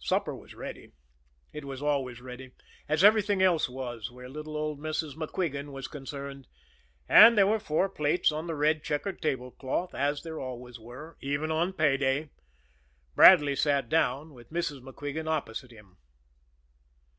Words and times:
Supper 0.00 0.34
was 0.34 0.54
ready 0.54 0.92
it 1.52 1.66
was 1.66 1.82
always 1.82 2.22
ready, 2.22 2.52
as 2.88 3.04
everything 3.04 3.42
else 3.42 3.68
was 3.68 4.10
where 4.10 4.26
little 4.26 4.56
old 4.56 4.80
Mrs. 4.80 5.16
MacQuigan 5.16 5.70
was 5.70 5.86
concerned; 5.86 6.46
and 7.10 7.36
there 7.36 7.46
were 7.46 7.58
four 7.60 7.90
plates 7.90 8.32
on 8.32 8.46
the 8.46 8.54
red 8.54 8.82
checkered 8.82 9.20
tablecloth 9.20 9.94
as 9.94 10.22
there 10.22 10.40
always 10.40 10.78
were 10.80 11.18
even 11.20 11.50
on 11.50 11.74
pay 11.74 11.98
day! 11.98 12.30
Bradley 13.16 13.54
sat 13.54 13.90
down, 13.90 14.32
with 14.32 14.48
Mrs. 14.50 14.80
MacQuigan 14.80 15.26
opposite 15.28 15.72
him. 15.72 15.98